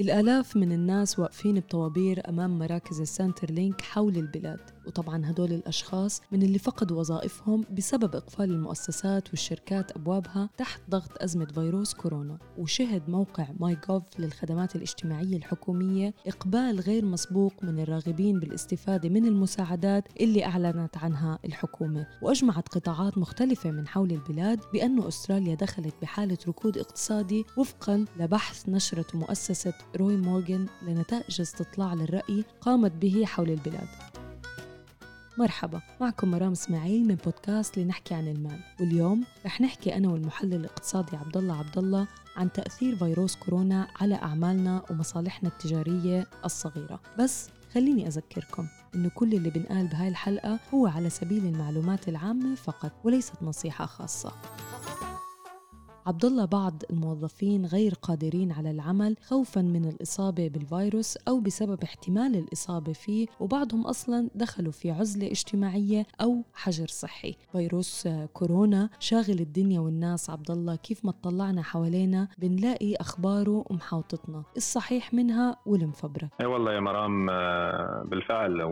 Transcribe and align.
الآلاف 0.00 0.56
من 0.56 0.72
الناس 0.72 1.18
واقفين 1.18 1.60
بطوابير 1.60 2.28
أمام 2.28 2.58
مراكز 2.58 3.00
ال 3.00 3.50
Centrelink 3.50 3.80
حول 3.80 4.16
البلاد. 4.16 4.75
وطبعا 4.86 5.30
هدول 5.30 5.52
الأشخاص 5.52 6.22
من 6.32 6.42
اللي 6.42 6.58
فقدوا 6.58 6.98
وظائفهم 6.98 7.64
بسبب 7.70 8.16
إقفال 8.16 8.50
المؤسسات 8.50 9.30
والشركات 9.30 9.96
أبوابها 9.96 10.48
تحت 10.56 10.80
ضغط 10.90 11.22
أزمة 11.22 11.46
فيروس 11.46 11.94
كورونا. 11.94 12.38
وشهد 12.58 13.02
موقع 13.08 13.46
myGov 13.60 14.02
للخدمات 14.18 14.76
الاجتماعية 14.76 15.36
الحكومية 15.36 16.14
إقبال 16.26 16.80
غير 16.80 17.04
مسبوق 17.04 17.52
من 17.62 17.78
الراغبين 17.78 18.40
بالاستفادة 18.40 19.08
من 19.08 19.26
المساعدات 19.26 20.04
اللي 20.20 20.44
أعلنت 20.44 20.96
عنها 20.96 21.38
الحكومة. 21.44 22.06
وأجمعت 22.22 22.68
قطاعات 22.68 23.18
مختلفة 23.18 23.70
من 23.70 23.88
حول 23.88 24.10
البلاد 24.10 24.60
بأن 24.72 25.02
أستراليا 25.02 25.54
دخلت 25.54 25.94
بحالة 26.02 26.38
ركود 26.48 26.78
اقتصادي 26.78 27.44
وفقا 27.56 28.04
لبحث 28.18 28.68
نشرته 28.68 29.18
مؤسسة 29.18 29.74
روي 29.96 30.16
مورغان 30.16 30.66
لنتائج 30.82 31.40
استطلاع 31.40 31.94
للرأي 31.94 32.44
قامت 32.60 32.92
به 32.92 33.24
حول 33.24 33.50
البلاد. 33.50 33.88
مرحبا 35.38 35.80
معكم 36.00 36.30
مرام 36.30 36.52
إسماعيل 36.52 37.08
من 37.08 37.14
بودكاست 37.14 37.78
لنحكي 37.78 38.14
عن 38.14 38.28
المال. 38.28 38.60
واليوم 38.80 39.24
رح 39.46 39.60
نحكي 39.60 39.96
أنا 39.96 40.08
والمحلل 40.08 40.54
الاقتصادي 40.54 41.16
عبد 41.16 41.36
الله 41.36 41.58
عبد 41.58 41.78
الله 41.78 42.08
عن 42.36 42.52
تأثير 42.52 42.96
فيروس 42.96 43.36
كورونا 43.36 43.88
على 44.00 44.14
أعمالنا 44.14 44.82
ومصالحنا 44.90 45.48
التجارية 45.48 46.26
الصغيرة. 46.44 47.00
بس 47.18 47.48
خليني 47.74 48.06
أذكركم 48.06 48.66
إنه 48.94 49.10
كل 49.14 49.34
اللي 49.34 49.50
بنقال 49.50 49.86
بهاي 49.86 50.08
الحلقة 50.08 50.58
هو 50.74 50.86
على 50.86 51.10
سبيل 51.10 51.46
المعلومات 51.46 52.08
العامة 52.08 52.54
فقط 52.54 52.92
وليست 53.04 53.42
نصيحة 53.42 53.86
خاصة. 53.86 54.32
عبد 56.06 56.24
الله 56.24 56.44
بعض 56.44 56.82
الموظفين 56.90 57.66
غير 57.66 57.94
قادرين 58.02 58.52
على 58.52 58.70
العمل 58.70 59.16
خوفا 59.22 59.60
من 59.60 59.84
الإصابة 59.84 60.48
بالفيروس 60.48 61.16
أو 61.16 61.40
بسبب 61.40 61.82
احتمال 61.82 62.36
الإصابة 62.36 62.92
فيه 62.92 63.26
وبعضهم 63.40 63.86
أصلا 63.86 64.28
دخلوا 64.34 64.72
في 64.72 64.90
عزلة 64.90 65.26
اجتماعية 65.26 66.06
أو 66.20 66.42
حجر 66.54 66.86
صحي. 66.86 67.36
فيروس 67.52 68.08
كورونا 68.32 68.88
شاغل 68.98 69.40
الدنيا 69.40 69.80
والناس 69.80 70.30
عبد 70.30 70.50
الله 70.50 70.76
كيف 70.76 71.04
ما 71.04 71.10
اطلعنا 71.10 71.62
حوالينا 71.62 72.28
بنلاقي 72.38 72.94
أخباره 72.94 73.64
ومحاوطتنا. 73.70 74.42
الصحيح 74.56 75.14
منها 75.14 75.56
والمفبرك 75.66 76.28
إي 76.40 76.46
والله 76.46 76.72
يا 76.72 76.80
مرام 76.80 77.30
آه، 77.30 78.02
بالفعل 78.06 78.62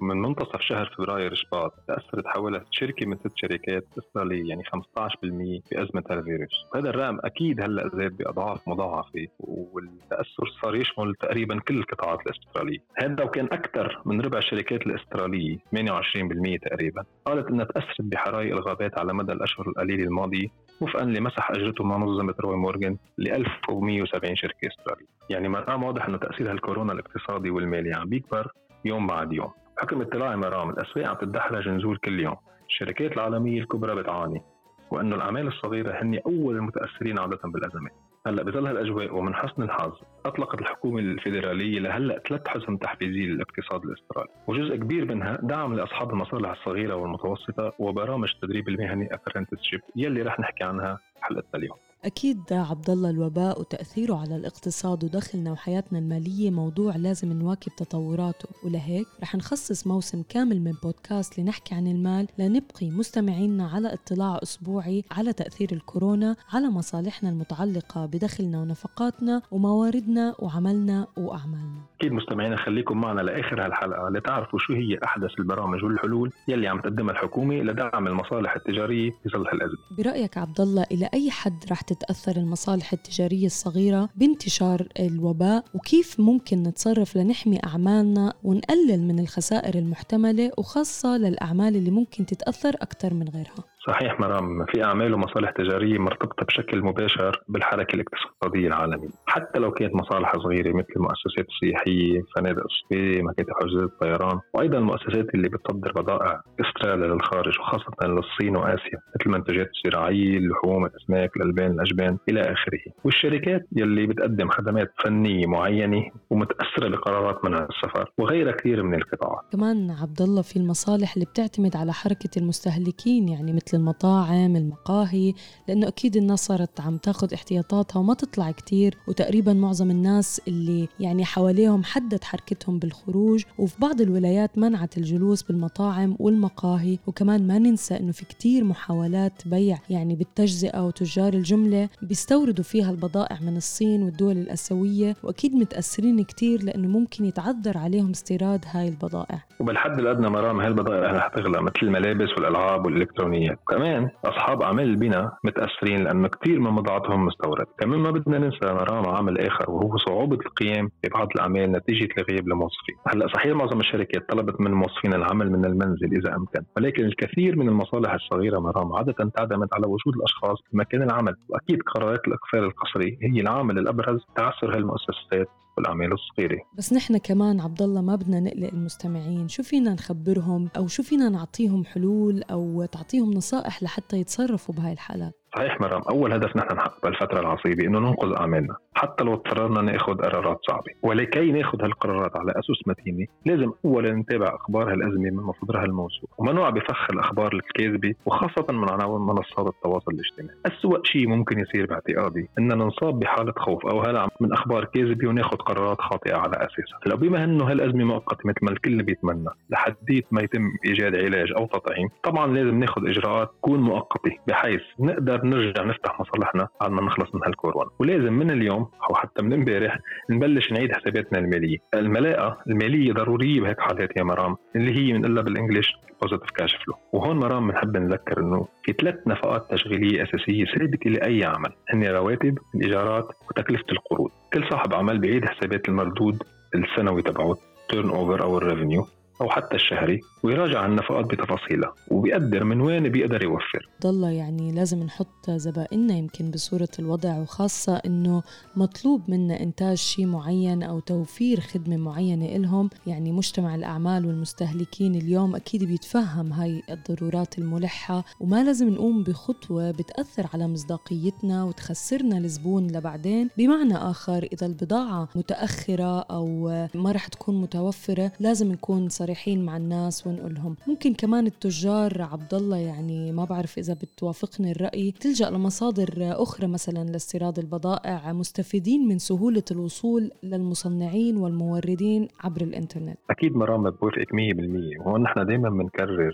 من 0.00 0.22
منتصف 0.22 0.60
شهر 0.60 0.94
فبراير 0.98 1.34
شباط 1.34 1.74
تأثرت 1.88 2.26
حوالي 2.26 2.64
شركة 2.70 3.06
من 3.06 3.16
ست 3.16 3.32
شركات 3.36 3.84
إسرائيلية 3.98 4.48
يعني 4.48 4.62
15% 4.64 5.62
بازمه 5.72 6.04
الفيروس، 6.10 6.66
هذا 6.74 6.90
الرقم 6.90 7.18
أكيد 7.24 7.60
هلأ 7.60 7.90
زاد 7.94 8.16
بأضعاف 8.16 8.68
مضاعفة 8.68 9.26
والتأثر 9.38 10.46
صار 10.62 10.76
يشمل 10.76 11.14
تقريبا 11.14 11.60
كل 11.60 11.78
القطاعات 11.78 12.18
الاستراليه، 12.26 12.78
هذا 13.02 13.24
وكان 13.24 13.44
أكثر 13.52 14.02
من 14.04 14.20
ربع 14.20 14.38
الشركات 14.38 14.86
الاستراليه 14.86 15.56
28% 15.56 16.58
تقريبا، 16.58 17.04
قالت 17.24 17.48
إنها 17.48 17.64
تأثرت 17.64 18.02
بحرائق 18.02 18.56
الغابات 18.56 18.98
على 18.98 19.14
مدى 19.14 19.32
الأشهر 19.32 19.68
القليلة 19.68 20.04
الماضية 20.04 20.48
وفقا 20.80 21.04
لمسح 21.04 21.50
أجرته 21.50 21.84
منظمة 21.84 22.34
روي 22.40 22.56
مورغان 22.56 22.96
ل 23.18 23.28
1170 23.28 24.36
شركة 24.36 24.68
استراليه، 24.68 25.06
يعني 25.30 25.48
مرام 25.48 25.82
واضح 25.82 26.06
إنه 26.06 26.18
تأثير 26.18 26.50
هالكورونا 26.50 26.92
الاقتصادي 26.92 27.50
والمالي 27.50 27.92
عم 27.94 28.08
بيكبر 28.08 28.52
يوم 28.84 29.06
بعد 29.06 29.32
يوم. 29.32 29.50
حكم 29.80 30.00
اطلاعي 30.00 30.36
مرام 30.36 30.70
الاسواق 30.70 31.06
عم 31.06 31.14
تتدحرج 31.16 31.68
نزول 31.68 31.96
كل 31.96 32.20
يوم. 32.20 32.36
الشركات 32.68 33.12
العالمية 33.12 33.60
الكبرى 33.60 33.94
بتعاني 33.94 34.42
وأنه 34.90 35.16
الأعمال 35.16 35.46
الصغيرة 35.46 36.02
هن 36.02 36.20
أول 36.26 36.56
المتأثرين 36.56 37.18
عادة 37.18 37.38
بالازمات 37.44 37.92
هلأ 38.26 38.42
بظل 38.42 38.66
هالأجواء 38.66 39.14
ومن 39.14 39.34
حسن 39.34 39.62
الحظ 39.62 39.92
أطلقت 40.26 40.60
الحكومة 40.60 40.98
الفيدرالية 40.98 41.80
لهلأ 41.80 42.22
ثلاث 42.28 42.48
حزم 42.48 42.76
تحفيزيه 42.76 43.26
للاقتصاد 43.26 43.84
الاسترالي. 43.84 44.28
وجزء 44.46 44.76
كبير 44.76 45.04
منها 45.04 45.38
دعم 45.42 45.74
لأصحاب 45.74 46.10
المصالح 46.10 46.50
الصغيرة 46.50 46.94
والمتوسطة 46.94 47.72
وبرامج 47.78 48.30
التدريب 48.34 48.68
المهني 48.68 49.08
ابرنتسشيب 49.14 49.80
يلي 49.96 50.22
رح 50.22 50.40
نحكي 50.40 50.64
عنها 50.64 50.98
حلقتنا 51.20 51.54
اليوم. 51.60 51.76
أكيد 52.04 52.40
عبد 52.50 52.90
الله 52.90 53.10
الوباء 53.10 53.60
وتأثيره 53.60 54.14
على 54.16 54.36
الاقتصاد 54.36 55.04
ودخلنا 55.04 55.52
وحياتنا 55.52 55.98
المالية 55.98 56.50
موضوع 56.50 56.96
لازم 56.96 57.32
نواكب 57.32 57.72
تطوراته. 57.76 58.48
ولهيك 58.64 59.06
رح 59.22 59.34
نخصص 59.34 59.86
موسم 59.86 60.22
كامل 60.28 60.60
من 60.60 60.72
بودكاست 60.82 61.38
لنحكي 61.40 61.74
عن 61.74 61.86
المال 61.86 62.26
لنبقي 62.38 62.90
مستمعينا 62.90 63.68
على 63.68 63.92
اطلاع 63.92 64.38
أسبوعي 64.42 65.04
على 65.10 65.32
تأثير 65.32 65.68
الكورونا 65.72 66.36
على 66.52 66.70
مصالحنا 66.70 67.30
المتعلقة 67.30 68.06
بدخلنا 68.06 68.60
ونفقاتنا 68.60 69.42
ومواردنا 69.50 70.34
وعملنا 70.38 71.06
وأعمالنا. 71.16 71.80
أكيد 72.00 72.12
مستمعينا 72.12 72.56
خليكم 72.56 73.00
معنا 73.00 73.20
لآخر 73.20 73.66
هالحلقة 73.66 74.08
لتعرفوا 74.10 74.58
شو 74.58 74.72
هي 74.72 74.98
أحدث 75.04 75.30
البرامج 75.38 75.84
والحلول 75.84 76.32
يلي 76.48 76.68
عم 76.68 76.80
تقدمها 76.80 77.12
الحكومة 77.12 77.54
لدعم 77.54 78.06
المصالح 78.06 78.56
التجارية 78.56 79.10
في 79.10 79.28
ظل 79.28 79.46
هالأزمة. 79.48 79.78
برأيك 79.98 80.38
عبد 80.38 80.60
الله 80.60 80.86
إلى 80.92 81.08
أي 81.14 81.30
حد 81.30 81.64
رح 81.70 81.80
تتأثر 81.92 82.36
المصالح 82.36 82.92
التجارية 82.92 83.46
الصغيرة 83.46 84.08
بانتشار 84.16 84.88
الوباء 84.98 85.64
وكيف 85.74 86.20
ممكن 86.20 86.62
نتصرف 86.62 87.16
لنحمي 87.16 87.60
أعمالنا 87.64 88.34
ونقلل 88.44 89.02
من 89.02 89.18
الخسائر 89.18 89.78
المحتملة 89.78 90.50
وخاصة 90.58 91.16
للأعمال 91.16 91.76
اللي 91.76 91.90
ممكن 91.90 92.26
تتأثر 92.26 92.74
أكثر 92.74 93.14
من 93.14 93.28
غيرها؟ 93.28 93.69
صحيح 93.86 94.20
مرام 94.20 94.64
في 94.66 94.84
أعمال 94.84 95.14
ومصالح 95.14 95.50
تجارية 95.50 95.98
مرتبطة 95.98 96.44
بشكل 96.46 96.82
مباشر 96.82 97.42
بالحركة 97.48 97.94
الاقتصادية 97.94 98.68
العالمية. 98.68 99.08
حتى 99.26 99.58
لو 99.58 99.70
كانت 99.70 99.94
مصالح 99.94 100.32
صغيرة 100.36 100.76
مثل 100.76 100.92
المؤسسات 100.96 101.46
السياحية 101.48 102.22
فنادق 102.36 102.62
الصيف 102.64 103.24
مكاتب 103.24 103.50
حجوزات 103.60 103.90
الطيران 103.90 104.38
وأيضا 104.54 104.78
المؤسسات 104.78 105.34
اللي 105.34 105.48
بتصدر 105.48 105.92
بضائع 105.92 106.42
استراليا 106.60 107.06
للخارج 107.06 107.60
وخاصة 107.60 107.92
للصين 108.02 108.56
وآسيا 108.56 108.98
مثل 109.14 109.26
المنتجات 109.26 109.70
الزراعية 109.76 110.38
اللحوم 110.38 110.84
الأسماك 110.86 111.36
الألبان 111.36 111.70
الأجبان 111.70 112.18
إلى 112.28 112.40
آخره. 112.40 112.80
والشركات 113.04 113.66
يلي 113.76 114.06
بتقدم 114.06 114.48
خدمات 114.48 114.92
فنية 115.04 115.46
معينة 115.46 116.02
ومتأثرة 116.30 116.88
بقرارات 116.88 117.44
منع 117.44 117.58
السفر 117.70 118.10
وغيرها 118.18 118.52
كثير 118.52 118.82
من 118.82 118.94
القطاعات. 118.94 119.44
كمان 119.52 119.90
عبد 119.90 120.22
الله 120.22 120.42
في 120.42 120.56
المصالح 120.56 121.14
اللي 121.14 121.26
بتعتمد 121.26 121.76
على 121.76 121.92
حركة 121.92 122.30
المستهلكين 122.36 123.28
يعني 123.28 123.52
مثل 123.52 123.69
المطاعم 123.74 124.56
المقاهي 124.56 125.34
لأنه 125.68 125.88
أكيد 125.88 126.16
الناس 126.16 126.46
صارت 126.46 126.80
عم 126.80 126.96
تاخذ 126.96 127.34
احتياطاتها 127.34 128.00
وما 128.00 128.14
تطلع 128.14 128.50
كتير 128.50 128.94
وتقريبا 129.08 129.52
معظم 129.52 129.90
الناس 129.90 130.40
اللي 130.48 130.88
يعني 131.00 131.24
حواليهم 131.24 131.84
حدد 131.84 132.24
حركتهم 132.24 132.78
بالخروج 132.78 133.44
وفي 133.58 133.80
بعض 133.80 134.00
الولايات 134.00 134.58
منعت 134.58 134.98
الجلوس 134.98 135.42
بالمطاعم 135.42 136.16
والمقاهي 136.18 136.98
وكمان 137.06 137.46
ما 137.46 137.58
ننسى 137.58 137.96
أنه 137.96 138.12
في 138.12 138.24
كتير 138.24 138.64
محاولات 138.64 139.32
بيع 139.46 139.78
يعني 139.90 140.14
بالتجزئة 140.14 140.86
وتجار 140.86 141.34
الجملة 141.34 141.88
بيستوردوا 142.02 142.64
فيها 142.64 142.90
البضائع 142.90 143.38
من 143.40 143.56
الصين 143.56 144.02
والدول 144.02 144.38
الآسيوية 144.38 145.16
وأكيد 145.22 145.54
متأثرين 145.54 146.24
كتير 146.24 146.62
لأنه 146.62 146.88
ممكن 146.88 147.24
يتعذر 147.24 147.78
عليهم 147.78 148.10
استيراد 148.10 148.64
هاي 148.66 148.88
البضائع. 148.88 149.44
وبالحد 149.60 149.98
الأدنى 149.98 150.28
مرام 150.28 150.60
هاي 150.60 150.68
البضائع 150.68 151.12
رح 151.12 151.28
تغلى 151.28 151.62
مثل 151.62 151.78
الملابس 151.82 152.28
والألعاب 152.36 152.84
والإلكترونيات. 152.86 153.59
وكمان 153.62 154.10
أصحاب 154.24 154.62
أعمال 154.62 154.84
البناء 154.84 155.32
متأثرين 155.44 156.04
لأنه 156.04 156.28
كثير 156.28 156.60
من 156.60 156.76
بضاعتهم 156.76 157.26
مستورد. 157.26 157.66
كمان 157.78 157.98
ما 158.00 158.10
بدنا 158.10 158.38
ننسى 158.38 158.58
مرام 158.62 159.08
عامل 159.08 159.38
آخر 159.38 159.70
وهو 159.70 159.96
صعوبة 159.98 160.38
القيام 160.46 160.90
ببعض 161.04 161.28
الأعمال 161.34 161.72
نتيجة 161.72 162.08
الغياب 162.18 162.48
الموظفين. 162.48 162.96
هلأ 163.06 163.26
صحيح 163.34 163.56
معظم 163.56 163.80
الشركات 163.80 164.28
طلبت 164.30 164.60
من 164.60 164.72
موظفين 164.72 165.14
العمل 165.14 165.52
من 165.52 165.64
المنزل 165.64 166.12
إذا 166.16 166.36
أمكن 166.36 166.60
ولكن 166.76 167.04
الكثير 167.04 167.56
من 167.56 167.68
المصالح 167.68 168.12
الصغيرة 168.12 168.58
مرام 168.58 168.92
عادة 168.92 169.12
تعتمد 169.12 169.68
على 169.72 169.86
وجود 169.86 170.14
الأشخاص 170.16 170.58
في 170.70 170.76
مكان 170.76 171.02
العمل 171.02 171.34
وأكيد 171.48 171.82
قرارات 171.82 172.20
الإقفال 172.28 172.64
القسري 172.64 173.18
هي 173.22 173.40
العامل 173.40 173.78
الأبرز 173.78 174.20
تعثر 174.36 174.76
هالمؤسسات. 174.76 175.48
والاعمال 175.80 176.12
الصغيرة. 176.12 176.58
بس 176.78 176.92
نحن 176.92 177.16
كمان 177.16 177.60
عبد 177.60 177.82
الله 177.82 178.00
ما 178.00 178.16
بدنا 178.16 178.40
نقلق 178.40 178.68
المستمعين. 178.68 179.48
شو 179.48 179.62
فينا 179.62 179.94
نخبرهم 179.94 180.68
أو 180.76 180.86
شو 180.86 181.02
فينا 181.02 181.28
نعطيهم 181.28 181.84
حلول 181.84 182.42
أو 182.42 182.84
تعطيهم 182.84 183.30
نصائح 183.30 183.82
لحتى 183.82 184.16
يتصرفوا 184.16 184.74
بهاي 184.74 184.92
الحالات؟ 184.92 185.39
صحيح 185.56 185.80
مرام 185.80 186.02
أول 186.10 186.32
هدف 186.32 186.56
نحن 186.56 186.76
نحقق 186.76 187.02
بالفترة 187.02 187.40
العصيبة 187.40 187.86
إنه 187.86 187.98
ننقذ 187.98 188.32
أعمالنا 188.36 188.76
حتى 188.94 189.24
لو 189.24 189.34
اضطررنا 189.34 189.80
ناخذ 189.82 190.14
قرارات 190.14 190.58
صعبة. 190.68 190.92
ولكي 191.02 191.52
ناخذ 191.52 191.82
هالقرارات 191.82 192.36
على 192.36 192.52
اسس 192.52 192.88
متينة 192.88 193.26
لازم 193.46 193.72
اولا 193.84 194.12
نتابع 194.12 194.54
أخبار 194.54 194.92
هالأزمة 194.92 195.30
من 195.30 195.42
مصدرها 195.42 195.84
الموثوق 195.84 196.30
ومنوع 196.38 196.70
بفخ 196.70 197.10
الأخبار 197.10 197.52
الكاذبة 197.52 198.14
وخاصة 198.26 198.66
من 198.70 198.90
عناوين 198.90 199.20
منصات 199.20 199.66
التواصل 199.66 200.12
الاجتماعي. 200.12 200.58
اسوء 200.66 201.00
شيء 201.04 201.28
ممكن 201.28 201.58
يصير 201.58 201.86
باعتقادي 201.86 202.48
ان 202.58 202.68
ننصاب 202.68 203.18
بحالة 203.18 203.52
خوف 203.56 203.86
أو 203.86 204.00
هلع 204.00 204.28
من 204.40 204.52
أخبار 204.52 204.84
كاذبة 204.84 205.28
وناخذ 205.28 205.56
قرارات 205.56 206.00
خاطئة 206.00 206.36
على 206.36 206.56
أساسها. 206.56 206.98
هلا 207.06 207.16
بما 207.16 207.44
إنه 207.44 207.64
هالأزمة 207.64 208.04
مؤقتة 208.04 208.48
مثل 208.48 208.58
ما 208.62 208.70
الكل 208.70 209.02
بيتمنى 209.02 209.48
لحديت 209.70 210.26
ما 210.30 210.42
يتم 210.42 210.62
إيجاد 210.86 211.16
علاج 211.16 211.52
أو 211.56 211.66
تطعيم 211.66 212.08
طبعا 212.22 212.46
لازم 212.46 212.78
ناخذ 212.78 213.08
إجراءات 213.08 213.50
تكون 213.58 213.80
مؤقتة 213.80 214.36
بحيث 214.46 214.82
نقدر 215.00 215.39
نرجع 215.44 215.84
نفتح 215.84 216.20
مصالحنا 216.20 216.68
بعد 216.80 216.90
ما 216.90 217.02
نخلص 217.02 217.34
من 217.34 217.40
هالكورونا. 217.46 217.90
ولازم 217.98 218.32
من 218.32 218.50
اليوم 218.50 218.88
أو 219.10 219.14
حتى 219.14 219.42
من 219.42 219.52
امبارح 219.52 219.98
نبلش 220.30 220.72
نعيد 220.72 220.92
حساباتنا 220.92 221.38
المالية. 221.38 221.78
الملاءه 221.94 222.58
المالية 222.66 223.12
ضرورية 223.12 223.60
بهيك 223.60 223.80
حالات 223.80 224.16
يا 224.16 224.22
مرام 224.22 224.56
اللي 224.76 224.96
هي 224.98 225.12
بنقولها 225.12 225.42
بال 225.42 225.53
English 225.53 225.92
positive 226.22 226.50
cash 226.50 226.74
flow 226.76 226.94
وهون 227.12 227.36
مرام 227.36 227.68
بنحب 227.68 227.96
نذكر 227.96 228.40
إنه 228.40 228.68
في 228.84 228.92
ثلاث 228.92 229.14
نفقات 229.26 229.66
تشغيلية 229.70 230.22
أساسية 230.22 230.64
ثابتة 230.64 231.10
لأي 231.10 231.44
عمل. 231.44 231.72
هن 231.90 232.04
رواتب 232.04 232.58
الإيجارات 232.74 233.28
وتكلفة 233.50 233.84
القروض. 233.92 234.30
كل 234.52 234.64
صاحب 234.70 234.94
عمل 234.94 235.18
بيعيد 235.18 235.44
حسابات 235.44 235.88
المردود 235.88 236.42
السنوي 236.74 237.22
تبعه 237.22 237.56
turnover 237.88 238.42
أو 238.42 238.58
ال 238.58 238.64
revenue 238.64 239.06
أو 239.40 239.48
حتى 239.48 239.76
الشهري 239.76 240.20
ويراجع 240.42 240.86
النفقات 240.86 241.24
بتفاصيلها 241.24 241.94
وبيقدر 242.10 242.64
من 242.64 242.80
وين 242.80 243.08
بيقدر 243.08 243.42
يوفر. 243.42 243.88
ضل 244.02 244.22
يعني 244.22 244.72
لازم 244.72 245.02
نحط 245.02 245.50
زبائننا 245.50 246.14
يمكن 246.14 246.50
بصورة 246.50 246.88
الوضع 246.98 247.38
وخاصة 247.38 247.96
إنه 247.96 248.42
مطلوب 248.76 249.22
منا 249.28 249.60
إنتاج 249.60 249.96
شيء 249.96 250.26
معين 250.26 250.82
أو 250.82 251.00
توفير 251.00 251.60
خدمة 251.60 251.96
معينة 251.96 252.46
إلهم. 252.56 252.90
يعني 253.06 253.32
مجتمع 253.32 253.74
الأعمال 253.74 254.26
والمستهلكين 254.26 255.14
اليوم 255.14 255.56
أكيد 255.56 255.84
بيتفهم 255.84 256.52
هاي 256.52 256.82
الضرورات 256.90 257.58
الملحة 257.58 258.24
وما 258.40 258.64
لازم 258.64 258.88
نقوم 258.88 259.22
بخطوة 259.22 259.90
بتأثر 259.90 260.46
على 260.54 260.68
مصداقيتنا 260.68 261.64
وتخسرنا 261.64 262.38
الزبون 262.38 262.86
لبعدين. 262.86 263.48
بمعنى 263.58 263.96
آخر 263.96 264.48
إذا 264.52 264.66
البضاعة 264.66 265.28
متأخرة 265.34 266.20
أو 266.20 266.68
ما 266.94 267.12
رح 267.12 267.26
تكون 267.28 267.60
متوفرة 267.60 268.32
لازم 268.40 268.72
نكون 268.72 269.08
صريحين 269.30 269.64
مع 269.64 269.76
الناس 269.76 270.26
ونقول 270.26 270.54
لهم. 270.54 270.76
ممكن 270.88 271.14
كمان 271.14 271.46
التجار 271.46 272.12
عبد 272.32 272.54
الله 272.54 272.76
يعني 272.76 273.32
ما 273.32 273.44
بعرف 273.44 273.78
إذا 273.78 273.94
بتوافقني 273.94 274.72
الرأي 274.72 275.12
تلجأ 275.12 275.50
لمصادر 275.50 276.10
أخرى 276.18 276.66
مثلا 276.66 277.04
لاستيراد 277.04 277.58
البضائع 277.58 278.32
مستفيدين 278.32 279.08
من 279.08 279.18
سهولة 279.18 279.62
الوصول 279.70 280.30
للمصنعين 280.42 281.36
والموردين 281.36 282.28
عبر 282.44 282.60
الإنترنت. 282.62 283.18
أكيد 283.30 283.56
مرام 283.56 283.90
بوافقك 283.90 284.34
100% 284.34 285.00
وهون 285.00 285.22
نحن 285.22 285.46
دائما 285.46 285.70
بنكرر 285.70 286.32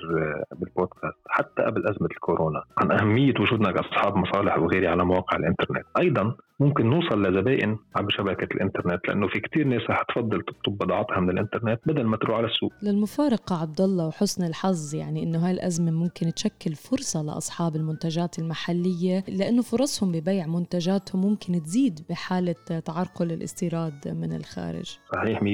بالبودكاست 0.58 1.18
حتى 1.28 1.62
قبل 1.62 1.86
أزمة 1.88 2.08
الكورونا 2.10 2.62
عن 2.78 2.92
أهمية 2.92 3.34
وجودنا 3.40 3.72
كأصحاب 3.72 4.16
مصالح 4.16 4.58
وغيرها 4.58 4.90
على 4.90 5.04
مواقع 5.04 5.36
الإنترنت. 5.36 5.86
أيضا 5.98 6.36
ممكن 6.60 6.90
نوصل 6.90 7.22
لزبائن 7.22 7.76
عبر 7.96 8.10
شبكة 8.10 8.54
الإنترنت 8.54 9.08
لأنه 9.08 9.28
في 9.28 9.40
كتير 9.40 9.66
ناس 9.66 9.82
رح 9.90 10.02
تفضل 10.02 10.42
تطلب 10.42 10.78
بضاعتها 10.78 11.20
من 11.20 11.30
الإنترنت 11.30 11.80
بدل 11.86 12.04
ما 12.04 12.16
تروح 12.16 12.36
على 12.36 12.46
السوق. 12.46 12.72
للمفارقة 12.82 13.60
عبد 13.60 13.80
الله 13.80 14.06
وحسن 14.06 14.44
الحظ 14.44 14.94
يعني 14.94 15.22
إنه 15.22 15.46
هاي 15.46 15.50
الأزمة 15.50 15.90
ممكن 15.90 16.34
تشكل 16.34 16.74
فرصة 16.74 17.22
لأصحاب 17.22 17.76
المنتجات 17.76 18.38
المحلية 18.38 19.24
لأنه 19.28 19.62
فرصهم 19.62 20.12
ببيع 20.12 20.46
منتجاتهم 20.46 21.22
ممكن 21.22 21.62
تزيد 21.62 22.00
بحالة 22.10 22.80
تعرقل 22.84 23.32
الاستيراد 23.32 24.08
من 24.08 24.32
الخارج. 24.32 24.98
صحيح 25.14 25.42
100% 25.42 25.44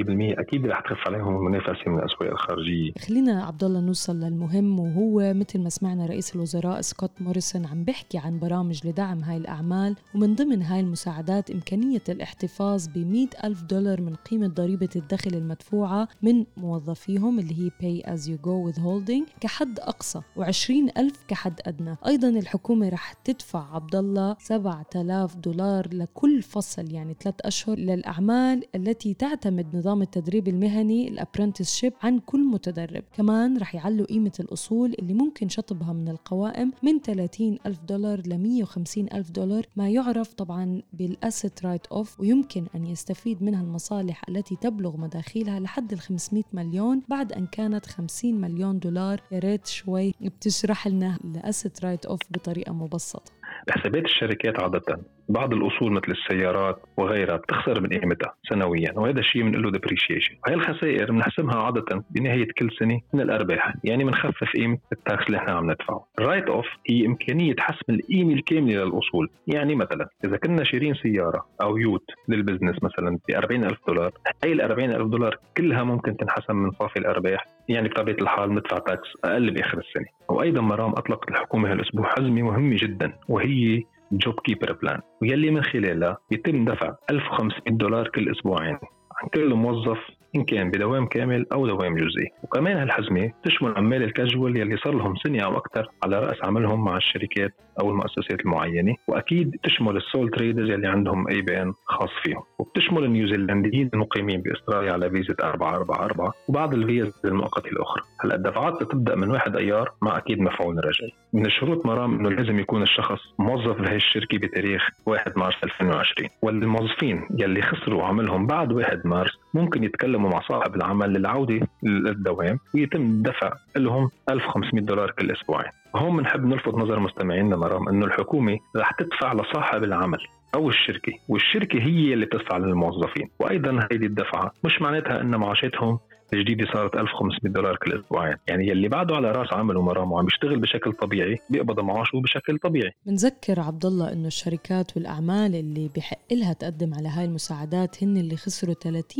أكيد 0.40 0.66
رح 0.66 0.80
تخف 0.80 1.06
عليهم 1.06 1.36
المنافسه 1.36 1.90
من 1.90 1.98
الأسواق 1.98 2.30
الخارجية. 2.30 2.92
خلينا 3.08 3.44
عبد 3.44 3.64
الله 3.64 3.80
نوصل 3.80 4.16
للمهم 4.20 4.80
وهو 4.80 5.34
مثل 5.34 5.60
ما 5.62 5.68
سمعنا 5.68 6.06
رئيس 6.06 6.36
الوزراء 6.36 6.80
سكوت 6.80 7.10
موريسون 7.20 7.66
عم 7.66 7.84
بيحكي 7.84 8.18
عن 8.18 8.38
برامج 8.38 8.86
لدعم 8.86 9.18
هاي 9.18 9.36
الأعمال 9.36 9.96
ومن 10.14 10.34
ضمن 10.34 10.62
هاي 10.62 10.91
المساعدات 10.92 11.50
إمكانية 11.50 12.02
الاحتفاظ 12.08 12.86
ب 12.94 13.26
ألف 13.44 13.62
دولار 13.62 14.00
من 14.00 14.14
قيمة 14.14 14.46
ضريبة 14.46 14.88
الدخل 14.96 15.34
المدفوعة 15.34 16.08
من 16.22 16.44
موظفيهم 16.56 17.38
اللي 17.38 17.54
هي 17.54 17.70
Pay 17.70 18.06
as 18.06 18.20
you 18.28 18.36
go 18.44 18.72
withholding 18.72 19.38
كحد 19.40 19.80
أقصى 19.80 20.20
و20 20.38 20.98
ألف 20.98 21.24
كحد 21.28 21.60
أدنى. 21.66 21.96
أيضا 22.06 22.28
الحكومة 22.28 22.88
رح 22.88 23.12
تدفع 23.12 23.74
عبد 23.74 23.96
الله 23.96 24.36
7000 24.40 25.36
دولار 25.36 25.88
لكل 25.94 26.42
فصل 26.42 26.92
يعني 26.92 27.16
ثلاث 27.20 27.34
أشهر 27.40 27.78
للأعمال 27.78 28.64
التي 28.74 29.14
تعتمد 29.14 29.76
نظام 29.76 30.02
التدريب 30.02 30.48
المهني 30.48 31.08
ال 31.08 31.14
apprenticeship 31.14 31.92
عن 32.02 32.18
كل 32.18 32.44
متدرب. 32.44 33.04
كمان 33.16 33.58
رح 33.58 33.74
يعلوا 33.74 34.06
قيمة 34.06 34.32
الأصول 34.40 34.94
اللي 34.98 35.14
ممكن 35.14 35.48
شطبها 35.48 35.92
من 35.92 36.08
القوائم 36.08 36.72
من 36.82 37.00
30 37.00 37.58
ألف 37.66 37.78
دولار 37.88 38.26
ل 38.26 38.38
150 38.38 39.06
ألف 39.12 39.30
دولار 39.30 39.66
ما 39.76 39.90
يعرف 39.90 40.34
طبعا 40.34 40.81
بال 40.92 41.13
asset 41.13 41.64
write 41.66 41.86
off 41.86 42.20
ويمكن 42.20 42.66
أن 42.74 42.86
يستفيد 42.86 43.42
منها 43.42 43.62
المصالح 43.62 44.22
التي 44.28 44.56
تبلغ 44.56 44.96
مداخيلها 44.96 45.60
لحد 45.60 45.92
ال 45.92 46.00
500 46.00 46.42
مليون 46.52 47.02
بعد 47.08 47.32
أن 47.32 47.46
كانت 47.46 47.86
50 47.86 48.34
مليون 48.34 48.78
دولار. 48.78 49.22
يا 49.32 49.38
ريت 49.38 49.66
شوي 49.66 50.14
بتشرح 50.20 50.88
لنا 50.88 51.18
ال 51.24 51.34
asset 51.34 51.84
write 51.84 52.06
off 52.06 52.20
بطريقة 52.30 52.72
مبسطة. 52.72 53.32
بحسابات 53.68 54.04
الشركات 54.04 54.60
عادة 54.62 54.98
بعض 55.28 55.52
الأصول 55.52 55.92
مثل 55.92 56.08
السيارات 56.12 56.82
وغيرها 56.96 57.36
بتخسر 57.36 57.80
من 57.80 57.88
قيمتها 57.88 58.34
سنويا 58.48 58.92
وهذا 58.96 59.20
الشيء 59.20 59.42
بنقول 59.42 59.62
له 59.62 59.70
depreciation 59.70 60.34
وهي 60.46 60.54
الخسائر 60.54 61.12
بنحسبها 61.12 61.54
عادة 61.56 62.04
بنهاية 62.10 62.48
كل 62.58 62.70
سنة 62.78 63.00
من 63.12 63.20
الأرباح 63.20 63.74
يعني 63.84 64.04
بنخفف 64.04 64.52
قيمة 64.56 64.78
ال 64.92 65.01
tax 65.01 65.26
اللي 65.26 65.38
إحنا 65.38 65.52
عم 65.52 65.70
ندفعه. 65.70 66.06
ال 66.18 66.23
write 66.23 66.44
off 66.44 66.66
هي 66.90 67.06
إمكانية 67.06 67.54
حسب 67.58 67.90
القيمة 67.90 68.34
الكاملة 68.34 68.84
للأصول. 68.84 69.28
يعني 69.46 69.74
مثلا 69.74 70.08
إذا 70.24 70.36
كنا 70.36 70.64
شارين 70.64 70.94
سيارة 70.94 71.46
أو 71.62 71.76
ute 71.76 72.04
لل 72.28 72.38
business 72.38 72.76
مثلا 72.82 73.18
ب 73.28 73.30
40000 73.34 73.78
دولار 73.88 74.12
هي 74.44 74.52
ال 74.52 74.60
40000 74.60 75.06
دولار 75.06 75.38
كلها 75.56 75.82
ممكن 75.82 76.16
تنحسب 76.16 76.54
من 76.54 76.70
صافي 76.70 76.98
الأرباح 76.98 77.46
يعني 77.68 77.88
بطبيعة 77.88 78.16
الحال 78.20 78.54
ندفع 78.54 78.78
tax 78.78 79.08
أقل 79.24 79.50
بآخر 79.50 79.78
السنة. 79.78 80.06
وأيضا 80.28 80.60
مرام 80.60 80.90
أطلقت 80.90 81.28
الحكومة 81.30 81.72
هالأسبوع 81.72 82.10
حزمة 82.10 82.42
مهمة 82.42 82.76
جدا 82.80 83.12
وهي 83.28 83.82
JobKeeper 84.12 84.72
plan 84.72 85.00
ويلي 85.22 85.50
من 85.50 85.62
خلالها 85.62 86.18
يتم 86.30 86.64
دفع 86.64 86.94
1500 87.10 87.78
دولار 87.78 88.08
كل 88.08 88.30
أسبوعين 88.30 88.78
عن 89.22 89.28
كل 89.34 89.54
موظف 89.54 89.98
إن 90.36 90.44
كان 90.44 90.70
بدوام 90.70 91.06
كامل 91.06 91.46
أو 91.52 91.66
دوام 91.66 91.96
جزئي. 91.96 92.30
وكمان 92.42 92.76
هالحزمة 92.76 93.30
تشمل 93.44 93.74
عمال 93.76 94.02
الكاجوال 94.02 94.56
يلي 94.56 94.76
صار 94.76 94.94
لهم 94.94 95.16
سنة 95.16 95.44
أو 95.44 95.56
أكثر 95.56 95.88
على 96.04 96.18
رأس 96.20 96.44
عملهم 96.44 96.84
مع 96.84 96.96
الشركات 96.96 97.54
أو 97.80 97.90
المؤسسات 97.90 98.40
المعينة. 98.40 98.94
وأكيد 99.08 99.56
تشمل 99.62 99.96
ال 99.96 100.03
sole 100.03 100.30
traders 100.30 100.70
يلي 100.70 100.88
عندهم 100.88 101.28
ABN 101.28 101.72
خاص 101.84 102.10
فيهم. 102.22 102.42
وبتشمل 102.58 103.04
النيوزيلنديين 103.04 103.90
المقيمين 103.94 104.42
بأستراليا 104.42 104.92
على 104.92 105.10
فيزا 105.10 105.34
444 105.42 106.32
وبعض 106.48 106.74
الفيز 106.74 107.12
المؤقتة 107.24 107.68
الأخرى. 107.68 108.02
هلأ 108.20 108.34
الدفعات 108.34 108.82
تبدأ 108.82 109.14
من 109.14 109.30
1 109.30 109.56
أيار 109.56 109.92
مع 110.02 110.18
أكيد 110.18 110.40
مفعول 110.40 110.76
رجعي. 110.76 111.12
من 111.32 111.46
الشروط 111.46 111.86
مرام 111.86 112.14
إنه 112.18 112.30
لازم 112.30 112.58
يكون 112.58 112.82
الشخص 112.82 113.20
موظف 113.38 113.80
بهي 113.80 113.96
الشركة 113.96 114.38
بتاريخ 114.38 114.88
1 115.06 115.32
مارس 115.36 115.56
2020 115.64 116.28
والموظفين 116.42 117.28
يلي 117.38 117.62
خسروا 117.62 118.04
عملهم 118.04 118.46
بعد 118.46 118.72
1 118.72 119.00
مارس 119.04 119.41
ممكن 119.54 119.84
يتكلموا 119.84 120.30
مع 120.30 120.40
صاحب 120.40 120.76
العمل 120.76 121.12
للعودة 121.12 121.60
للدوام 121.82 122.58
ويتم 122.74 123.02
الدفع 123.02 123.52
لهم 123.76 124.10
1500 124.30 124.84
دولار 124.84 125.10
كل 125.10 125.30
أسبوعين 125.30 125.70
هون 125.96 126.16
بنحب 126.16 126.44
نلفت 126.46 126.74
نظر 126.74 127.00
مستمعينا 127.00 127.56
مرام 127.56 127.88
إنه 127.88 128.06
الحكومة 128.06 128.58
رح 128.76 128.90
تدفع 128.92 129.32
لصاحب 129.32 129.84
العمل 129.84 130.18
أو 130.54 130.68
الشركة 130.68 131.12
والشركة 131.28 131.78
هي 131.78 132.14
اللي 132.14 132.26
بتدفع 132.26 132.56
للموظفين 132.56 133.28
وأيضا 133.38 133.88
هيدي 133.92 134.06
الدفعة 134.06 134.52
مش 134.64 134.82
معناتها 134.82 135.20
ان 135.20 135.36
معاشاتهم 135.36 135.98
الجديده 136.32 136.72
صارت 136.72 136.96
1500 136.96 137.52
دولار 137.52 137.76
كل 137.76 138.00
أسبوعين 138.00 138.36
يعني 138.48 138.68
يلي 138.68 138.88
بعده 138.88 139.16
على 139.16 139.32
رأس 139.32 139.52
عمل 139.52 139.76
ومرام 139.76 140.12
وعم 140.12 140.26
يشتغل 140.26 140.60
بشكل 140.60 140.92
طبيعي 140.92 141.38
بيقبض 141.50 141.80
معاشه 141.80 142.20
بشكل 142.20 142.58
طبيعي. 142.58 142.92
بنذكر 143.06 143.60
عبد 143.60 143.86
الله 143.86 144.12
إنه 144.12 144.26
الشركات 144.26 144.96
والأعمال 144.96 145.54
اللي 145.54 145.90
بيحق 145.96 146.32
لها 146.32 146.52
تقدم 146.52 146.94
على 146.94 147.08
هاي 147.08 147.24
المساعدات 147.24 148.04
هن 148.04 148.16
اللي 148.16 148.36
خسروا 148.36 148.74
30% 148.74 149.18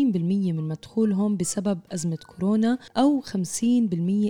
من 0.52 0.68
مدخولهم 0.68 1.36
بسبب 1.36 1.78
أزمة 1.92 2.18
كورونا 2.36 2.78
أو 2.96 3.20
50% 3.20 3.34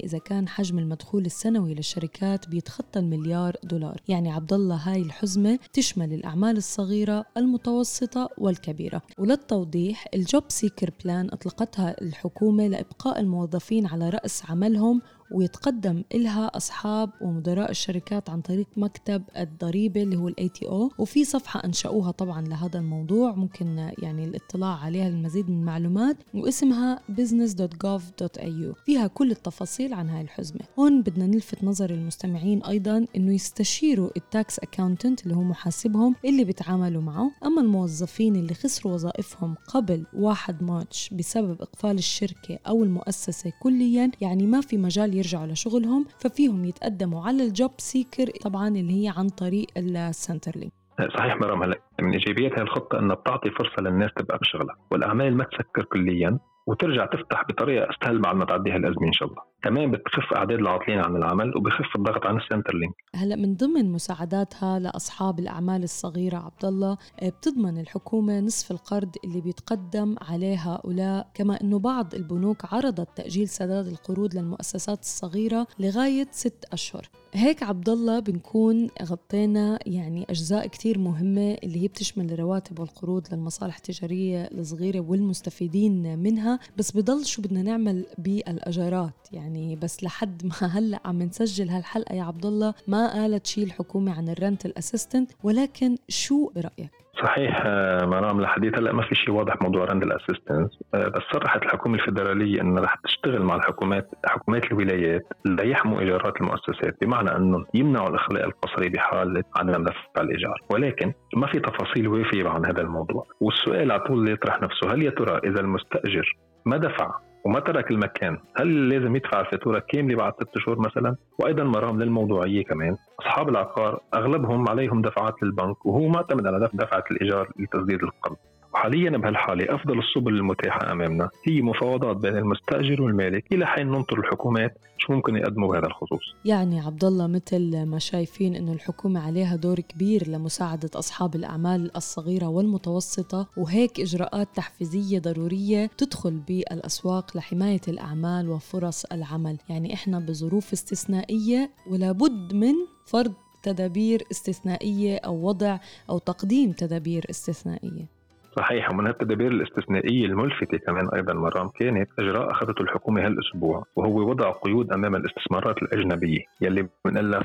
إذا 0.05 0.19
كان 0.19 0.49
حجم 0.49 0.79
المدخول 0.79 1.25
السنوي 1.25 1.75
للشركات 1.75 2.49
بيتخطى 2.49 3.01
المليار 3.01 3.57
دولار. 3.65 3.97
يعني 4.09 4.33
عبد 4.33 4.53
الله 4.53 4.77
هاي 4.77 5.03
الحزمة 5.03 5.59
تشمل 5.73 6.13
الأعمال 6.13 6.57
الصغيرة 6.57 7.25
المتوسطة 7.37 8.29
والكبيرة. 8.39 9.03
وللتوضيح 9.19 10.07
ال 10.15 10.45
JobSeeker 10.49 10.91
plan 11.05 11.29
أطلقتها 11.33 11.97
الحكومة 12.03 12.72
لإبقاء 12.73 13.21
الموظفين 13.21 13.87
على 13.87 14.09
رأس 14.09 14.43
عملهم 14.51 15.03
ويتقدم 15.35 16.05
إلها 16.15 16.47
أصحاب 16.57 17.11
ومدراء 17.21 17.71
الشركات 17.71 18.31
عن 18.31 18.41
طريق 18.41 18.67
مكتب 18.77 19.23
الضريبة 19.37 20.03
اللي 20.03 20.17
هو 20.17 20.29
ال 20.29 20.49
ATO 20.49 20.91
وفي 20.99 21.25
صفحة 21.25 21.65
أنشأوها 21.65 22.11
طبعا 22.11 22.43
لهذا 22.43 22.79
الموضوع 22.79 23.35
ممكن 23.35 23.93
يعني 23.99 24.25
الاطلاع 24.25 24.79
عليها 24.79 25.09
للمزيد 25.11 25.51
من 25.51 25.57
المعلومات 25.61 26.17
واسمها 26.35 27.01
business.gov.au 27.21 28.85
فيها 28.87 29.07
كل 29.07 29.31
التفاصيل 29.31 29.95
عن 29.95 30.09
هاي 30.09 30.21
الحزمة. 30.21 30.61
هون 30.79 31.03
بدنا 31.03 31.27
نلفت 31.27 31.65
نظر 31.65 31.91
المستمعين 31.91 32.63
أيضا 32.63 33.07
أنه 33.17 33.35
يستشيروا 33.35 34.11
ال 34.17 34.27
tax 34.27 34.59
accountant 34.59 35.23
اللي 35.23 35.37
هو 35.37 35.43
محاسبهم 35.43 36.15
اللي 36.25 36.45
بيتعاملوا 36.45 37.03
معه. 37.03 37.31
أما 37.45 37.61
الموظفين 37.63 38.37
اللي 38.37 38.55
خسروا 38.55 38.95
وظائفهم 38.95 39.55
قبل 39.69 40.05
1 40.15 40.63
March 40.63 41.11
بسبب 41.15 41.63
إقفال 41.63 41.99
الشركة 41.99 42.59
أو 42.67 42.85
المؤسسة 42.85 43.53
كليا 43.61 44.11
يعني 44.21 44.47
ما 44.47 44.61
في 44.61 44.77
مجال 44.77 45.15
يرجعوا 45.23 45.47
لشغلهم 45.47 46.05
ففيهم 46.19 46.65
يتقدموا 46.65 47.23
على 47.27 47.45
ال 47.47 47.71
JobSeeker 47.79 48.31
طبعا 48.43 48.69
اللي 48.69 49.05
هي 49.05 49.13
عن 49.17 49.29
طريق 49.29 49.67
ال 49.77 50.53
Centrelink. 50.57 50.73
صحيح 51.19 51.37
مرام 51.41 51.63
هلا 51.63 51.79
من 52.01 52.13
ايجابيات 52.13 52.53
هذه 52.53 52.63
الخطة 52.63 52.99
إنها 52.99 53.17
بتعطي 53.17 53.51
فرصة 53.51 53.83
للناس 53.83 54.11
تبقى 54.17 54.39
بشغلها 54.39 54.77
والأعمال 54.91 55.37
ما 55.37 55.45
تسكر 55.45 55.85
كليا. 55.85 56.39
وترجع 56.67 57.07
تفتح 57.07 57.43
بطريقة 57.49 57.89
اسهل 57.91 58.19
بعد 58.19 58.37
ما 58.37 58.45
تعدي 58.45 58.71
هالازمه 58.71 59.07
إن 59.07 59.13
شاء 59.13 59.29
الله. 59.29 59.43
كمان 59.63 59.91
بتخف 59.91 60.33
أعداد 60.37 60.59
العاطلين 60.59 60.99
عن 60.99 61.17
العمل 61.17 61.57
وبخف 61.57 61.97
الضغط 61.97 62.27
عن 62.27 62.37
ال 62.37 62.75
Centrelink 62.77 62.95
هلا 63.15 63.37
من 63.37 63.55
ضمن 63.55 63.93
مساعداتها 63.93 64.79
لأصحاب 64.79 65.39
الأعمال 65.39 65.83
الصغيرة 65.83 66.37
عبد 66.37 66.65
الله 66.65 66.97
آه، 67.23 67.29
بتضمن 67.29 67.79
الحكومة 67.79 68.41
نصف 68.41 68.71
القرض 68.71 69.15
اللي 69.25 69.41
بيتقدم 69.41 70.15
عليه 70.31 70.57
هؤلاء 70.57 71.31
كما 71.35 71.61
إنه 71.61 71.79
بعض 71.79 72.15
البنوك 72.15 72.75
عرضت 72.75 73.09
تأجيل 73.17 73.49
سداد 73.49 73.87
القروض 73.87 74.35
للمؤسسات 74.35 75.01
الصغيرة 75.01 75.67
لغاية 75.79 76.27
ست 76.31 76.65
أشهر. 76.73 77.03
هيك 77.35 77.63
عبد 77.63 77.89
الله 77.89 78.19
بنكون 78.19 78.89
غطينا 79.03 79.79
يعني 79.87 80.27
أجزاء 80.31 80.67
كتير 80.67 80.99
مهمة 80.99 81.59
اللي 81.65 81.83
هي 81.83 81.89
بتشمل 81.89 82.33
الرواتب 82.33 82.79
والقروض 82.81 83.27
للمصالح 83.33 83.77
التجارية 83.77 84.43
الصغيرة 84.43 85.01
والمستفيدين 85.01 86.19
منها 86.19 86.59
بس 86.77 86.91
بضل 86.91 87.27
شو 87.27 87.43
بدنا 87.43 87.63
نعمل 87.63 88.07
بالأجارات. 88.19 89.15
يعني 89.33 89.77
بس 89.77 90.05
لحد 90.05 90.47
ما 90.47 90.67
هلأ 90.79 91.01
عم 91.05 91.23
نسجل 91.23 91.69
هالحلقة 91.69 92.15
يا 92.15 92.23
عبد 92.23 92.47
الله 92.47 92.75
ما 92.87 93.13
قالت 93.13 93.47
شيء 93.47 93.65
الحكومة 93.65 94.13
عن 94.13 94.29
ال 94.29 94.36
rent 94.36 94.67
assistance 94.67 95.31
ولكن 95.43 95.97
شو 96.09 96.51
برأيك؟ 96.55 97.02
صحيح 97.21 97.63
آه، 97.67 98.07
مرام 98.07 98.41
لحديت 98.41 98.79
هلا 98.79 98.93
ما 98.93 99.03
في 99.03 99.15
شيء 99.15 99.31
واضح 99.35 99.63
موضوع 99.63 99.85
rent 99.85 100.03
assistance. 100.03 100.79
آه، 100.95 101.09
بس 101.09 101.23
صرحت 101.33 101.63
الحكومة 101.63 101.95
الفدراليه 101.95 102.61
انها 102.61 102.83
رح 102.83 102.95
تشتغل 103.05 103.43
مع 103.43 103.57
الحكومات 103.57 104.09
حكومات 104.27 104.65
الولايات 104.65 105.23
ليحموا 105.45 106.01
إيجارات 106.01 106.41
المؤسسات 106.41 106.97
بمعنى 107.03 107.37
انهم 107.37 107.67
يمنعوا 107.75 108.09
الإخلاء 108.09 108.45
القسري 108.45 108.89
بحال 108.89 109.43
عدم 109.57 109.85
دفع 109.85 110.21
الإيجار. 110.21 110.59
ولكن 110.71 111.13
ما 111.37 111.47
في 111.47 111.61
تفاصيل 111.61 112.09
وافية 112.09 112.49
عن 112.49 112.67
هذا 112.67 112.81
الموضوع. 112.81 113.27
والسؤال 113.41 113.93
على 113.93 114.01
طول 114.01 114.31
يطرح 114.31 114.63
نفسه 114.63 114.95
هل 114.95 115.03
يا 115.03 115.11
ترى 115.11 115.41
إذا 115.45 115.61
المستأجر 115.61 116.37
ما 116.67 116.77
دفع 116.77 117.11
وما 117.45 117.61
ترك 117.61 117.91
المكان. 117.91 118.39
هل 118.57 118.89
لازم 118.89 119.17
يدفع 119.17 119.41
الفاتورة 119.41 119.83
كاملة 119.89 120.17
بعد 120.17 120.33
ست 120.33 120.59
شهور 120.59 120.79
مثلا؟ 120.79 121.17
وأيضا 121.39 121.65
مرام 121.65 122.03
للموضوعية 122.03 122.65
كمان. 122.65 122.97
أصحاب 123.21 123.49
العقار 123.49 124.01
أغلبهم 124.15 124.69
عليهم 124.69 125.03
دفعات 125.03 125.35
للبنك 125.43 125.87
وهو 125.87 126.09
معتمد 126.09 126.47
على 126.47 126.69
دفعة 126.73 127.05
الإيجار 127.11 127.49
لتسديد 127.59 128.03
القرض. 128.03 128.37
وحاليا 128.75 129.11
بهالحالة 129.11 129.75
أفضل 129.75 129.99
السبل 129.99 130.35
المتاحة 130.35 130.93
أمامنا 130.93 131.29
هي 131.49 131.63
مفاوضات 131.63 132.17
بين 132.17 132.37
المستأجر 132.37 133.03
والمالك 133.03 133.45
إلى 133.53 133.67
حين 133.67 133.87
ننطر 133.87 134.19
الحكومات 134.19 134.79
شو 135.03 135.13
ممكن 135.13 135.37
يقدموا 135.37 135.69
بهذا 135.73 135.87
الخصوص؟ 135.87 136.21
يعني 136.45 136.81
عبد 136.81 137.05
الله 137.05 137.27
مثل 137.27 137.83
ما 137.83 137.99
شايفين 137.99 138.57
إنه 138.57 138.73
الحكومة 138.73 139.21
عليها 139.21 139.57
دور 139.57 139.81
كبير 139.81 140.29
لمساعدة 140.29 140.91
أصحاب 140.95 141.35
الأعمال 141.35 141.97
الصغيرة 141.97 142.47
والمتوسطة 142.47 143.47
وهيك 143.57 144.01
إجراءات 144.01 144.49
تحفيزية 144.55 145.19
ضرورية 145.19 145.91
تدخل 145.99 146.31
بالأسواق 146.49 147.37
لحماية 147.37 147.81
الأعمال 147.89 148.49
وفرص 148.49 149.05
العمل. 149.05 149.59
يعني 149.69 149.95
إحنا 149.95 150.19
بظروف 150.19 150.73
استثنائية 150.73 151.71
ولا 151.91 152.13
بد 152.13 152.55
من 152.55 152.75
فرض 153.07 153.33
تدابير 153.63 154.23
استثنائية 154.31 155.17
أو 155.17 155.49
وضع 155.49 155.79
أو 156.11 156.19
تقديم 156.19 156.73
تدابير 156.73 157.27
استثنائية. 157.31 158.22
صحيح 158.57 158.91
ومن 158.91 159.07
التدابير 159.07 159.51
الاستثنائية 159.51 160.27
الملفتة 160.27 160.79
كمان 160.79 161.09
أيضا 161.15 161.33
مرام 161.33 161.69
كانت 161.69 162.11
إجراء 162.19 162.51
أخذته 162.51 162.83
الحكومة 162.83 163.27
هالأسبوع 163.27 163.85
وهو 163.97 164.31
وضع 164.31 164.51
قيود 164.51 164.93
أمام 164.93 165.17
الاستثمارات 165.17 165.83
الأجنبية 165.83 166.41
يلي 166.61 166.89
بنقلها 167.05 167.43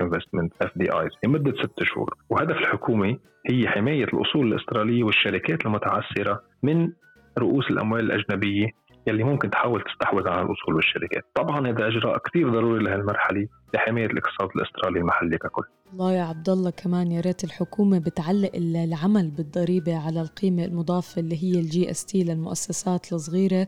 investment 0.00 0.52
FDIs 0.62 1.10
لمدة 1.24 1.52
ست 1.62 1.82
شهور. 1.82 2.14
وهدف 2.30 2.56
الحكومة 2.56 3.16
هي 3.50 3.68
حماية 3.68 4.04
الأصول 4.04 4.52
الأسترالية 4.52 5.04
والشركات 5.04 5.66
المتعثرة 5.66 6.42
من 6.62 6.92
رؤوس 7.38 7.70
الأموال 7.70 8.12
الأجنبية 8.12 8.66
يلي 9.06 9.24
ممكن 9.24 9.50
تحاول 9.50 9.82
تستحوذ 9.82 10.28
على 10.28 10.42
الاصول 10.42 10.74
والشركات 10.74 11.24
طبعا 11.34 11.68
هذا 11.68 11.86
إجراء 11.88 12.18
كثير 12.18 12.50
ضروري 12.50 12.84
لهالمرحلة 12.84 13.48
لحماية 13.74 14.06
الاقتصاد 14.06 14.48
الأسترالي 14.56 14.98
المحلي 15.00 15.38
ككل. 15.38 15.62
الله 15.92 16.12
يا 16.12 16.22
عبد 16.22 16.48
الله 16.48 16.70
كمان 16.70 17.12
يا 17.12 17.20
ريت 17.20 17.44
الحكومة 17.44 17.98
بتعلق 17.98 18.50
العمل 18.54 19.30
بالضريبة 19.30 20.06
على 20.06 20.20
القيمة 20.20 20.64
المضافه 20.64 21.20
اللي 21.20 21.44
هي 21.44 21.60
ال 21.60 21.90
GST 21.90 22.24
للمؤسسات 22.24 23.12
الصغيرة. 23.12 23.66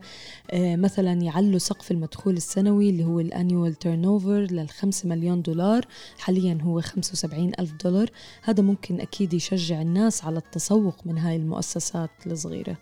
آه 0.53 0.75
مثلا 0.75 1.13
يعلوا 1.13 1.57
سقف 1.57 1.91
المدخول 1.91 2.33
السنوي 2.33 2.89
اللي 2.89 3.03
هو 3.03 3.19
ال 3.19 3.73
annual 3.73 4.05
turnover 4.05 4.47
لل 4.51 4.69
5 4.69 5.09
مليون 5.09 5.41
دولار 5.41 5.81
حاليا 6.19 6.57
هو 6.61 6.81
75 6.81 7.51
ألف 7.59 7.73
دولار. 7.83 8.07
هذا 8.43 8.63
ممكن 8.63 8.99
أكيد 9.01 9.33
يشجع 9.33 9.81
الناس 9.81 10.25
على 10.25 10.37
التسوق 10.37 10.95
من 11.05 11.17
هاي 11.17 11.35
المؤسسات 11.35 12.09
الصغيرة. 12.25 12.77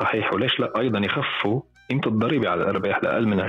صحيح 0.00 0.34
وليش 0.34 0.60
لا؟ 0.60 0.80
أيضا 0.80 0.98
يخفوا 0.98 1.60
قيمة 1.90 2.06
الضريبة 2.06 2.48
على 2.48 2.62
الأرباح 2.62 3.02
لأقل 3.02 3.26
من 3.28 3.40
20% 3.40 3.44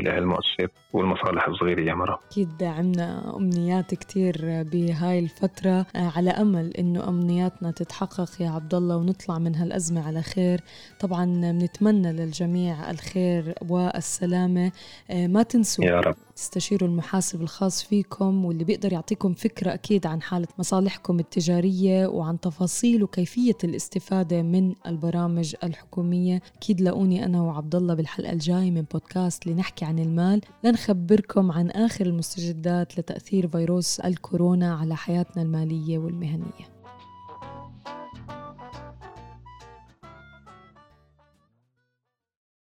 لهالمؤسسات 0.00 0.72
والمصالح 0.92 1.48
الصغيرة 1.48 1.80
يا 1.80 1.94
مرة. 1.94 2.20
أكيد 2.30 2.62
عنا 2.62 3.36
أمنيات 3.36 3.94
كتير 3.94 4.36
بهاي 4.72 5.18
الفترة. 5.18 5.86
على 5.94 6.30
أمل 6.30 6.76
إنه 6.76 7.08
أمنياتنا 7.08 7.70
تتحقق 7.70 8.30
يا 8.40 8.50
عبد 8.50 8.74
الله 8.74 8.96
ونطلع 8.96 9.38
من 9.38 9.56
هالأزمة 9.56 10.06
على 10.06 10.22
خير. 10.22 10.60
طبعا 11.00 11.24
بنتمنى 11.24 12.12
للجميع 12.12 12.90
الخير 12.90 13.54
والسلامة. 13.68 14.72
ما 15.10 15.42
تنسوا 15.42 15.84
يا 15.84 16.00
رب. 16.00 16.16
تستشيروا 16.40 16.88
المحاسب 16.88 17.42
الخاص 17.42 17.82
فيكم 17.82 18.44
واللي 18.44 18.64
بيقدر 18.64 18.92
يعطيكم 18.92 19.34
فكرة 19.34 19.74
أكيد 19.74 20.06
عن 20.06 20.22
حالة 20.22 20.48
مصالحكم 20.58 21.18
التجارية 21.18 22.06
وعن 22.06 22.40
تفاصيل 22.40 23.02
وكيفية 23.02 23.56
الاستفادة 23.64 24.42
من 24.42 24.74
البرامج 24.86 25.54
الحكومية. 25.64 26.42
أكيد 26.56 26.80
لاقوني 26.80 27.24
أنا 27.24 27.42
وعبد 27.42 27.74
الله 27.74 27.94
بالحلقة 27.94 28.32
الجاي 28.32 28.70
من 28.70 28.82
بودكاست 28.92 29.46
لنحكي 29.46 29.84
عن 29.84 29.98
المال. 29.98 30.40
لنخبركم 30.64 31.52
عن 31.52 31.70
آخر 31.70 32.06
المستجدات 32.06 32.98
لتأثير 32.98 33.48
فيروس 33.48 34.00
الكورونا 34.00 34.74
على 34.74 34.96
حياتنا 34.96 35.42
المالية 35.42 35.98
والمهنية. 35.98 36.69